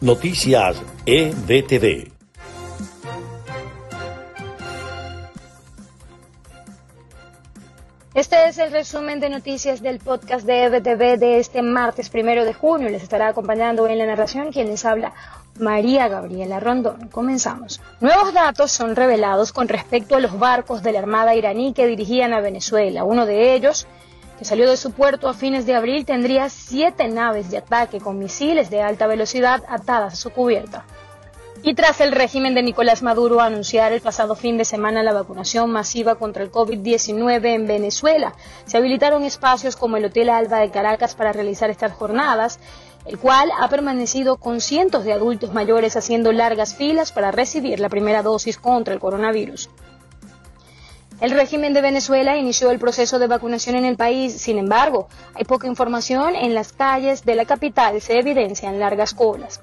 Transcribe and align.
Noticias 0.00 0.80
EBTV. 1.06 2.12
Este 8.14 8.48
es 8.48 8.58
el 8.58 8.70
resumen 8.70 9.18
de 9.18 9.28
noticias 9.28 9.82
del 9.82 9.98
podcast 9.98 10.46
de 10.46 10.66
EBTV 10.66 11.18
de 11.18 11.40
este 11.40 11.62
martes 11.62 12.10
primero 12.10 12.44
de 12.44 12.54
junio. 12.54 12.88
Les 12.90 13.02
estará 13.02 13.26
acompañando 13.26 13.88
en 13.88 13.98
la 13.98 14.06
narración 14.06 14.52
quien 14.52 14.68
les 14.68 14.84
habla, 14.84 15.14
María 15.58 16.06
Gabriela 16.06 16.60
Rondón. 16.60 17.08
Comenzamos. 17.08 17.80
Nuevos 18.00 18.32
datos 18.32 18.70
son 18.70 18.94
revelados 18.94 19.52
con 19.52 19.66
respecto 19.66 20.14
a 20.14 20.20
los 20.20 20.38
barcos 20.38 20.84
de 20.84 20.92
la 20.92 21.00
Armada 21.00 21.34
iraní 21.34 21.72
que 21.72 21.88
dirigían 21.88 22.32
a 22.32 22.40
Venezuela. 22.40 23.02
Uno 23.02 23.26
de 23.26 23.52
ellos 23.52 23.88
que 24.38 24.44
salió 24.44 24.70
de 24.70 24.76
su 24.76 24.92
puerto 24.92 25.28
a 25.28 25.34
fines 25.34 25.66
de 25.66 25.74
abril, 25.74 26.04
tendría 26.04 26.48
siete 26.48 27.08
naves 27.08 27.50
de 27.50 27.58
ataque 27.58 28.00
con 28.00 28.18
misiles 28.18 28.70
de 28.70 28.80
alta 28.82 29.06
velocidad 29.06 29.64
atadas 29.68 30.12
a 30.12 30.16
su 30.16 30.30
cubierta. 30.30 30.84
Y 31.62 31.74
tras 31.74 32.00
el 32.00 32.12
régimen 32.12 32.54
de 32.54 32.62
Nicolás 32.62 33.02
Maduro 33.02 33.40
anunciar 33.40 33.92
el 33.92 34.00
pasado 34.00 34.36
fin 34.36 34.56
de 34.58 34.64
semana 34.64 35.02
la 35.02 35.12
vacunación 35.12 35.70
masiva 35.70 36.14
contra 36.14 36.44
el 36.44 36.52
COVID-19 36.52 37.46
en 37.46 37.66
Venezuela, 37.66 38.34
se 38.64 38.76
habilitaron 38.76 39.24
espacios 39.24 39.74
como 39.74 39.96
el 39.96 40.04
Hotel 40.04 40.30
Alba 40.30 40.60
de 40.60 40.70
Caracas 40.70 41.16
para 41.16 41.32
realizar 41.32 41.68
estas 41.68 41.92
jornadas, 41.92 42.60
el 43.06 43.18
cual 43.18 43.50
ha 43.58 43.68
permanecido 43.68 44.36
con 44.36 44.60
cientos 44.60 45.04
de 45.04 45.12
adultos 45.12 45.52
mayores 45.52 45.96
haciendo 45.96 46.30
largas 46.30 46.76
filas 46.76 47.10
para 47.10 47.32
recibir 47.32 47.80
la 47.80 47.88
primera 47.88 48.22
dosis 48.22 48.56
contra 48.56 48.94
el 48.94 49.00
coronavirus. 49.00 49.68
El 51.20 51.32
régimen 51.32 51.74
de 51.74 51.80
Venezuela 51.80 52.36
inició 52.36 52.70
el 52.70 52.78
proceso 52.78 53.18
de 53.18 53.26
vacunación 53.26 53.74
en 53.74 53.84
el 53.84 53.96
país, 53.96 54.40
sin 54.40 54.56
embargo, 54.56 55.08
hay 55.34 55.42
poca 55.42 55.66
información 55.66 56.36
en 56.36 56.54
las 56.54 56.72
calles 56.72 57.24
de 57.24 57.34
la 57.34 57.44
capital, 57.44 58.00
se 58.00 58.20
evidencian 58.20 58.78
largas 58.78 59.14
colas. 59.14 59.60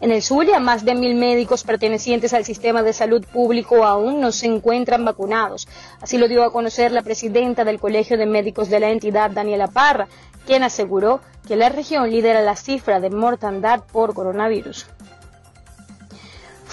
En 0.00 0.10
el 0.10 0.22
Zulia, 0.22 0.60
más 0.60 0.82
de 0.86 0.94
mil 0.94 1.14
médicos 1.14 1.62
pertenecientes 1.62 2.32
al 2.32 2.46
sistema 2.46 2.82
de 2.82 2.94
salud 2.94 3.22
público 3.30 3.84
aún 3.84 4.18
no 4.18 4.32
se 4.32 4.46
encuentran 4.46 5.04
vacunados. 5.04 5.68
Así 6.00 6.16
lo 6.16 6.26
dio 6.26 6.42
a 6.42 6.52
conocer 6.52 6.90
la 6.90 7.02
presidenta 7.02 7.64
del 7.64 7.78
Colegio 7.78 8.16
de 8.16 8.24
Médicos 8.24 8.70
de 8.70 8.80
la 8.80 8.88
entidad, 8.88 9.30
Daniela 9.30 9.66
Parra, 9.68 10.08
quien 10.46 10.62
aseguró 10.62 11.20
que 11.46 11.56
la 11.56 11.68
región 11.68 12.10
lidera 12.10 12.40
la 12.40 12.56
cifra 12.56 12.98
de 13.00 13.10
mortandad 13.10 13.82
por 13.92 14.14
coronavirus. 14.14 14.86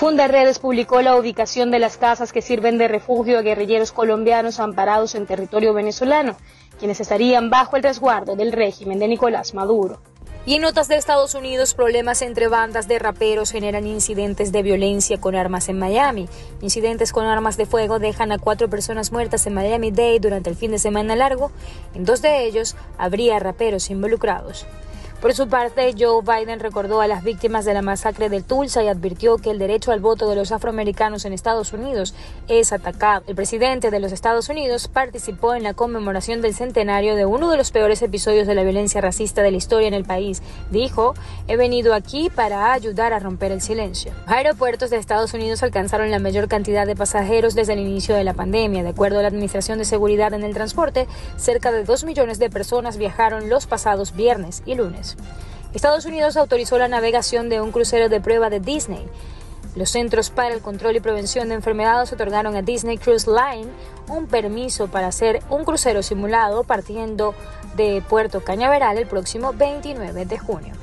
Funda 0.01 0.27
Redes 0.27 0.57
publicó 0.57 1.03
la 1.03 1.15
ubicación 1.15 1.69
de 1.69 1.77
las 1.77 1.97
casas 1.97 2.33
que 2.33 2.41
sirven 2.41 2.79
de 2.79 2.87
refugio 2.87 3.37
a 3.37 3.43
guerrilleros 3.43 3.91
colombianos 3.91 4.59
amparados 4.59 5.13
en 5.13 5.27
territorio 5.27 5.75
venezolano, 5.75 6.37
quienes 6.79 6.99
estarían 6.99 7.51
bajo 7.51 7.75
el 7.75 7.83
resguardo 7.83 8.35
del 8.35 8.51
régimen 8.51 8.97
de 8.97 9.07
Nicolás 9.07 9.53
Maduro. 9.53 9.99
Y 10.43 10.55
en 10.55 10.63
notas 10.63 10.87
de 10.87 10.95
Estados 10.95 11.35
Unidos, 11.35 11.75
problemas 11.75 12.23
entre 12.23 12.47
bandas 12.47 12.87
de 12.87 12.97
raperos 12.97 13.51
generan 13.51 13.85
incidentes 13.85 14.51
de 14.51 14.63
violencia 14.63 15.21
con 15.21 15.35
armas 15.35 15.69
en 15.69 15.77
Miami. 15.77 16.27
Incidentes 16.61 17.11
con 17.11 17.27
armas 17.27 17.55
de 17.55 17.67
fuego 17.67 17.99
dejan 17.99 18.31
a 18.31 18.39
cuatro 18.39 18.71
personas 18.71 19.11
muertas 19.11 19.45
en 19.45 19.53
Miami-Dade 19.53 20.19
durante 20.19 20.49
el 20.49 20.55
fin 20.55 20.71
de 20.71 20.79
semana 20.79 21.15
largo. 21.15 21.51
En 21.93 22.05
dos 22.05 22.23
de 22.23 22.43
ellos 22.45 22.75
habría 22.97 23.37
raperos 23.37 23.91
involucrados. 23.91 24.65
Por 25.21 25.35
su 25.35 25.47
parte, 25.47 25.93
Joe 25.95 26.23
Biden 26.23 26.59
recordó 26.59 26.99
a 26.99 27.05
las 27.05 27.23
víctimas 27.23 27.63
de 27.63 27.75
la 27.75 27.83
masacre 27.83 28.27
de 28.27 28.41
Tulsa 28.41 28.81
y 28.81 28.87
advirtió 28.87 29.37
que 29.37 29.51
el 29.51 29.59
derecho 29.59 29.91
al 29.91 29.99
voto 29.99 30.27
de 30.27 30.35
los 30.35 30.51
afroamericanos 30.51 31.25
en 31.25 31.33
Estados 31.33 31.73
Unidos 31.73 32.15
es 32.47 32.73
atacado. 32.73 33.21
El 33.27 33.35
presidente 33.35 33.91
de 33.91 33.99
los 33.99 34.11
Estados 34.13 34.49
Unidos 34.49 34.87
participó 34.87 35.53
en 35.53 35.61
la 35.61 35.75
conmemoración 35.75 36.41
del 36.41 36.55
centenario 36.55 37.15
de 37.15 37.27
uno 37.27 37.51
de 37.51 37.57
los 37.57 37.69
peores 37.69 38.01
episodios 38.01 38.47
de 38.47 38.55
la 38.55 38.63
violencia 38.63 38.99
racista 38.99 39.43
de 39.43 39.51
la 39.51 39.57
historia 39.57 39.87
en 39.87 39.93
el 39.93 40.05
país. 40.05 40.41
Dijo, 40.71 41.13
he 41.47 41.55
venido 41.55 41.93
aquí 41.93 42.31
para 42.31 42.73
ayudar 42.73 43.13
a 43.13 43.19
romper 43.19 43.51
el 43.51 43.61
silencio. 43.61 44.13
aeropuertos 44.25 44.89
de 44.89 44.97
Estados 44.97 45.35
Unidos 45.35 45.61
alcanzaron 45.61 46.09
la 46.09 46.17
mayor 46.17 46.47
cantidad 46.47 46.87
de 46.87 46.95
pasajeros 46.95 47.53
desde 47.53 47.73
el 47.73 47.79
inicio 47.79 48.15
de 48.15 48.23
la 48.23 48.33
pandemia. 48.33 48.81
De 48.81 48.89
acuerdo 48.89 49.19
a 49.19 49.21
la 49.21 49.27
Administración 49.27 49.77
de 49.77 49.85
Seguridad 49.85 50.33
en 50.33 50.43
el 50.43 50.55
Transporte, 50.55 51.07
cerca 51.37 51.71
de 51.71 51.83
2 51.83 52.05
millones 52.05 52.39
de 52.39 52.49
personas 52.49 52.97
viajaron 52.97 53.49
los 53.49 53.67
pasados 53.67 54.15
viernes 54.15 54.63
y 54.65 54.73
lunes. 54.73 55.10
Estados 55.73 56.05
Unidos 56.05 56.37
autorizó 56.37 56.77
la 56.77 56.87
navegación 56.87 57.49
de 57.49 57.61
un 57.61 57.71
crucero 57.71 58.09
de 58.09 58.19
prueba 58.19 58.49
de 58.49 58.59
Disney. 58.59 59.05
Los 59.75 59.91
Centros 59.91 60.29
para 60.29 60.53
el 60.53 60.61
Control 60.61 60.97
y 60.97 60.99
Prevención 60.99 61.47
de 61.47 61.55
Enfermedades 61.55 62.11
otorgaron 62.11 62.55
a 62.57 62.61
Disney 62.61 62.97
Cruise 62.97 63.25
Line 63.25 63.69
un 64.09 64.27
permiso 64.27 64.87
para 64.87 65.07
hacer 65.07 65.41
un 65.49 65.63
crucero 65.63 66.03
simulado 66.03 66.65
partiendo 66.65 67.33
de 67.77 68.03
Puerto 68.09 68.43
Cañaveral 68.43 68.97
el 68.97 69.07
próximo 69.07 69.53
29 69.53 70.25
de 70.25 70.37
junio. 70.37 70.73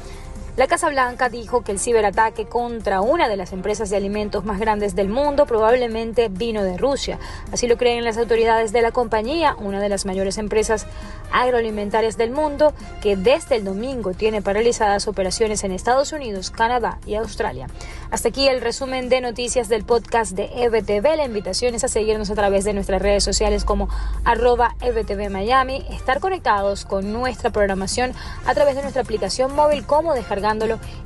La 0.59 0.67
Casa 0.67 0.89
Blanca 0.89 1.29
dijo 1.29 1.63
que 1.63 1.71
el 1.71 1.79
ciberataque 1.79 2.47
contra 2.47 3.01
una 3.01 3.29
de 3.29 3.37
las 3.37 3.53
empresas 3.53 3.91
de 3.91 3.97
alimentos 3.97 4.45
más 4.45 4.59
grandes 4.59 4.97
del 4.97 5.09
mundo 5.09 5.47
probablemente 5.47 6.29
vino 6.29 6.65
de 6.65 6.77
Rusia. 6.77 7.21
Así 7.53 7.69
lo 7.69 7.77
creen 7.77 8.03
las 8.03 8.19
autoridades 8.19 8.73
de 8.73 8.83
la 8.83 8.91
compañía, 8.91 9.55
una 9.61 9.81
de 9.81 9.89
las 9.89 10.05
mayores 10.05 10.37
empresas 10.37 10.89
agroalimentarias 11.31 12.17
del 12.17 12.33
mundo, 12.33 12.75
que 13.01 13.15
desde 13.15 13.55
el 13.55 13.63
domingo 13.63 14.15
tiene 14.15 14.43
paralizadas 14.43 15.07
operaciones 15.07 15.63
en 15.63 15.71
Estados 15.71 16.13
Unidos, 16.13 16.51
Canadá 16.51 16.99
y 17.07 17.15
Australia. 17.15 17.69
Hasta 18.11 18.31
aquí 18.31 18.49
el 18.49 18.63
resumen 18.63 19.11
de 19.11 19.21
noticias 19.21 19.69
del 19.69 19.85
podcast 19.85 20.33
de 20.33 20.49
EBTV. 20.65 21.17
La 21.17 21.27
invitación 21.27 21.75
es 21.75 21.85
a 21.85 21.89
seguirnos 21.89 22.31
a 22.31 22.35
través 22.35 22.65
de 22.65 22.73
nuestras 22.73 23.03
redes 23.03 23.23
sociales 23.23 23.65
como 23.65 23.91
arroba 24.25 24.75
EBTV 24.81 25.31
Miami, 25.31 25.85
estar 25.91 26.21
conectados 26.21 26.87
con 26.87 27.13
nuestra 27.13 27.51
programación 27.51 28.13
a 28.47 28.55
través 28.55 28.77
de 28.77 28.83
nuestra 28.83 29.03
aplicación 29.03 29.55
móvil 29.55 29.85
como 29.85 30.15
descargar 30.15 30.39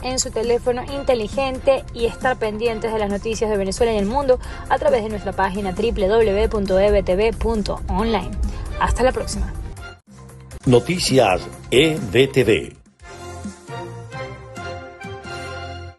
en 0.03 0.19
su 0.19 0.31
teléfono 0.31 0.83
inteligente 0.93 1.85
y 1.95 2.05
estar 2.07 2.39
pendientes 2.39 2.93
de 2.93 2.99
las 2.99 3.11
noticias 3.11 3.51
de 3.51 3.57
Venezuela 3.57 3.93
y 3.93 3.97
el 3.97 4.07
mundo 4.07 4.39
a 4.69 4.79
través 4.79 5.03
de 5.03 5.09
nuestra 5.09 5.33
página 5.33 5.73
www.ebtv.online. 5.73 8.31
Hasta 8.79 9.03
la 9.03 9.11
próxima. 9.13 9.53
Noticias 10.67 11.41
EBTV. 11.71 12.82